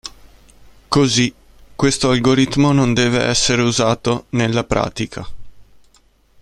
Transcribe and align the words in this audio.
Così, 0.87 1.31
questo 1.75 2.09
algoritmo 2.09 2.71
non 2.71 2.95
deve 2.95 3.19
essere 3.19 3.61
usato 3.61 4.25
nella 4.29 4.63
pratica. 4.63 5.23